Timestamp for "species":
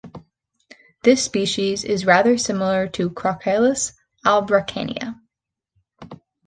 1.23-1.83